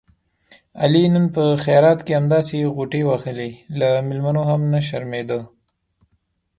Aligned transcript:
علي 0.81 1.03
نن 1.13 1.25
په 1.35 1.43
خیرات 1.63 1.99
کې 2.05 2.13
همداسې 2.19 2.57
غوټې 2.75 3.01
وهلې، 3.05 3.51
له 3.79 3.89
مېلمنو 4.07 4.41
هم 4.49 4.61
نه 4.73 4.79
شرمېدا. 4.87 5.39